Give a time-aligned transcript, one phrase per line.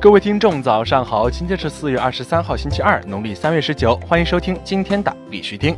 [0.00, 1.28] 各位听众，早上好！
[1.28, 3.94] 今天是四月二十三号，星期二，农历三月十九。
[3.96, 5.76] 欢迎收听今天的必须听。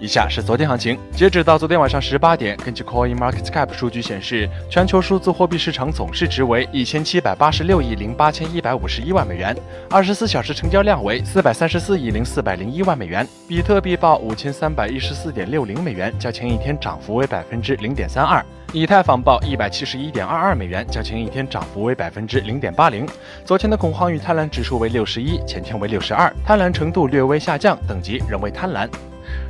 [0.00, 9.54] 以下是昨天行情，截止到昨天晚上十八点，根据 Coin Market Cap 数据显示，全球数字货币市场总市值为一千七百八十六亿零八千一百五十一万美元，
[9.90, 13.28] 二十四小时成交量为四百三十四亿零四百零一万美元。
[13.46, 18.42] 比特币报五千三百一十四点六零美元，较前一天涨幅为百分之零点三二。
[18.72, 23.06] 以太坊报一百七十一点二二美元，较前一天涨幅为百分之零点八零。
[23.44, 28.88] 昨天的恐慌与贪婪指数为六十一，前天为六十二，贪婪程度略微下降，等级仍为贪婪。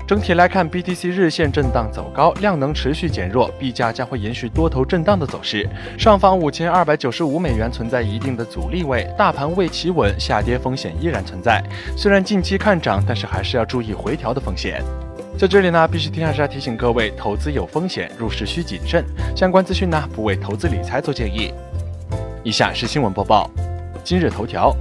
[0.07, 5.69] 整体来看，BTC 日线震荡走高，量能持续减弱，币价将会延续多头震荡的走势。
[5.97, 11.63] 上方五千二百九十五美元存在一定的阻力位，大盘未企稳，下跌风险依然存在。
[11.97, 14.83] 虽然近期看涨，但是还是要注意回调的风险。
[15.39, 19.05] 在这里呢，必须听还是要提醒各位，投资有风险，入市需谨慎。
[19.37, 21.55] 相关资讯呢，不为投资理财做建议。
[22.43, 23.49] 以下是新闻播报。
[24.03, 24.75] 今日头条，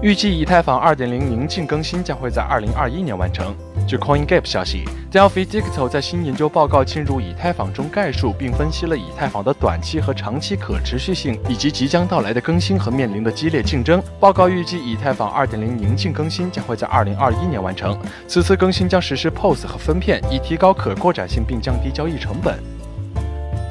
[0.00, 3.54] 预计以太坊2.0宁静更新将会在2021年完成。
[3.90, 14.00] 据 CoinGap 消息，Delphi Digital 在新研究报告进入以太坊中概述并分析了以太坊的短期和长期可持续性，以及即将到来的更新和面临的激烈竞争。
[14.20, 17.98] 报告预计，以太坊2.0宁静更新将会在2021年完成。
[18.28, 22.56] 此次更新将实施 POS 和分片，以提高可扩展性并降低交易成本。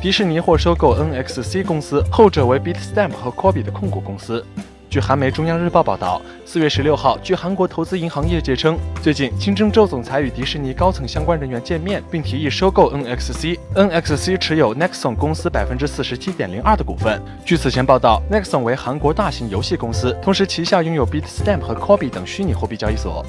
[0.02, 4.46] 迪士尼或收购 NXC 公司，后者为 Bitstamp 和 c o b i 的控股公司。
[4.90, 13.60] 据韩媒中央日报报道，四月十六号，据韩国投资银行业界称，最近金正州总裁与迪士尼高层相关人员见面，并提议收购 NXC。
[13.76, 17.22] NXC 持有 Nexon 公司百分之四十七点零二的股份。
[17.46, 23.24] 据此前报道，Nexon 为韩国大型游戏公司，同时旗下拥有 Bitstamp 和 Kobi 等虚拟货币交易所。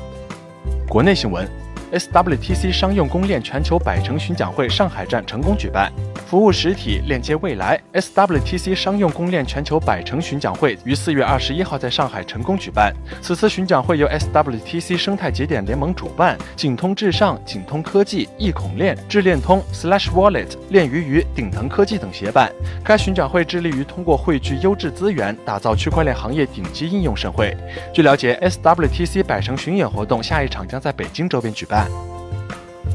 [0.89, 1.47] 国内新闻
[1.93, 5.93] ：SWTC 商用公链全球百城巡讲会上海站成功举办。
[6.27, 12.95] 服务实体链接未来，SWTC 商用公链全球百城巡讲会于四月二十一号在上海成功举办。
[13.21, 22.53] 此次巡讲会由 SWTC 生态节点联盟主办，景通至上、景通科技、易孔链、智链通、Slash Wallet、链鱼鱼、顶腾科技等协办。
[22.85, 27.57] 该巡讲会致力于通过汇聚优质资源，打造区块链行业顶级应用盛会。
[27.93, 31.80] 据了解，SWTC 百城巡演活动下一场将在北京周边举办。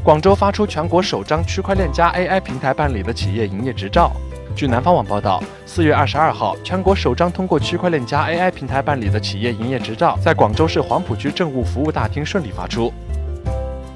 [0.02, 4.12] 广州发出全国首张区块链加 AI 平台办理的企业营业执照。
[4.54, 12.92] 据南方网报道，四月二十二号，全国首张通过区块链加 AI 平台办理的企业营业执照在广州市黄埔区政务服务大厅顺利发出。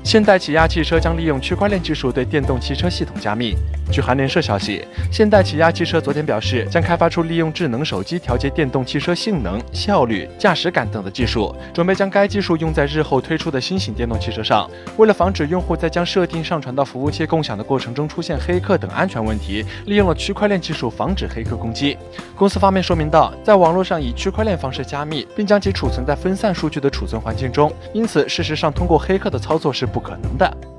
[0.03, 3.55] 现代起亚汽车将利用区块链技术对电动汽车系统加密。
[3.91, 14.71] 据韩联社消息，现代起亚汽车昨天表示，将开发出利用智能手机调节电动汽车性能、效率、驾驶感等的技术，准备将该技术用在日后推出的新型电动汽车上。
[14.97, 21.97] 为了防止用户在将设定上传到服务器共享的过程中出现黑客等安全问题，利用了区块链技术防止黑客攻击。
[22.37, 30.69] 公司方面说明道，在网络上以区块链方式加密，并将其储存在分散数据的储存环境中，因此事实上通过黑客的操作是不可能的。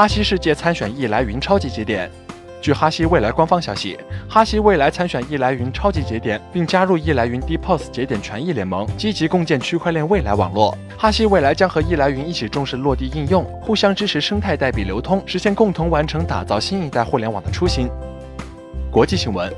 [0.00, 2.10] 哈希世界参选易来云超级节点。
[2.62, 10.74] 据哈希未来官方消息，哈希未来参选易来云超级节点，并加入易来云 DPoS 节点权益联盟，积极共建区块链未来网络。
[10.96, 17.86] 哈希未来将和易来云一起重视落地应用，互相支持生态代币流通，实现共同完成打造新一代互联网的初心。
[18.90, 19.52] 国际新闻。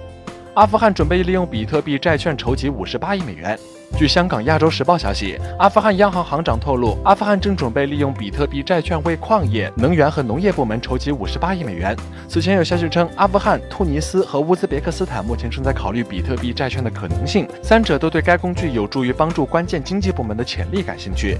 [0.55, 3.57] 阿富汗准备利用比特币债券筹集五十八亿美元。
[3.97, 11.97] 据香港《亚洲时报》消息，阿富汗央行行长透露，阿富汗正准备利用比特币债券为矿业、能源和农业部门筹集五十八亿美元。
[12.27, 21.37] 此前有消息称，阿富汗、突尼斯和乌兹别克斯坦目前正在考虑比特币债券的可能性，三者都对该工具有助于帮助关键经济部门的潜力感兴趣。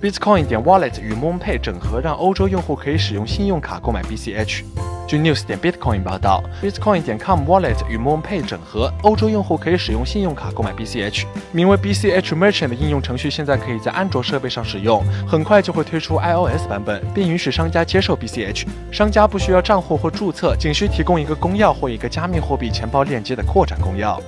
[0.00, 4.62] Bitcoin 点 Wallet 与 MoonPay 整合，让欧洲用户可以使用信用卡购买 BCH。
[5.06, 11.24] 据 News 点 Bitcoin 报道，Bitcoin 点 com Wallet 与 MoonPay 整合，欧洲用户可以使用信用卡购买 BCH。
[11.52, 18.66] 名为 BCH Merchant 的应用程序现在可以在安卓设备上使用，很快就会推出 iOS 版本，并允许商家接受 BCH。
[18.90, 24.18] 商家不需要账户或注册，仅需提供一个公钥或一个加密货币钱包链接的扩展公钥。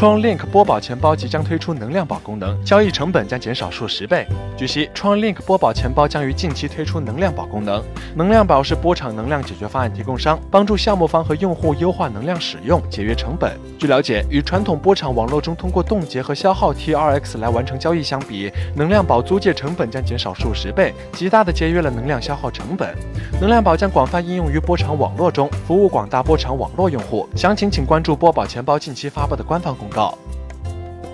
[0.00, 4.26] Tru Link 波宝钱包即将推出能量宝功能，交易成本将减少数十倍。
[4.56, 7.84] 据悉，tru Link 波宝钱包将于近期推出能量宝功能。
[8.14, 13.60] 能量宝是波场能量解决方案提供商，帮助项目方和用户优化能量使用，节约成本。
[13.78, 22.96] 据了解，与传统波场网络中通过冻结和消耗 TRX 来完成交易相比，能量宝租借成本将减少数十倍，极大的节约了能量消耗成本。
[23.38, 27.28] 能量宝将广泛应用于波场网络中，服务广大波场网络用户。
[27.36, 30.16] 详情请关注波宝钱包近期发布的官方公告。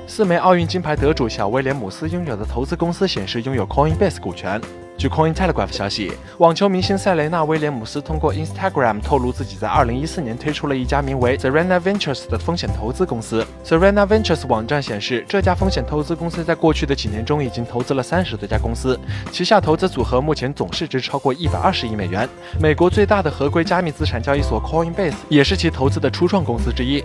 [0.06, 4.60] 四枚奥运金牌得主小威廉姆斯拥有的投资公司显示拥有 Coinbase 股权。
[4.96, 13.44] 据 Cointelegraph 消息，网球明星塞雷娜·威廉姆斯通过 Instagram 透露，自己在2014年推出了一家名为 Serena Ventures 的风险投资公司。
[13.62, 18.98] Serena Ventures 网站显示，这家风险投资公司在过去的几年中已经投资了三十多家公司，
[19.30, 22.26] 旗下投资组合目前总市值超过一百二十亿美元。
[22.58, 27.04] 美国最大的合规加密资产交易所 Coinbase 也是其投资的初创公司之一。